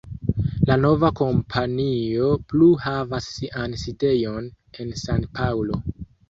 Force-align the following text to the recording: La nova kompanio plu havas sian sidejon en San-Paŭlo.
La 0.67 0.75
nova 0.85 1.09
kompanio 1.19 2.29
plu 2.53 2.69
havas 2.85 3.27
sian 3.35 3.77
sidejon 3.83 4.49
en 4.83 4.97
San-Paŭlo. 5.05 5.81